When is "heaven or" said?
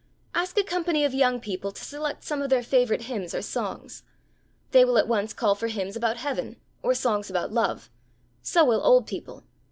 6.17-6.95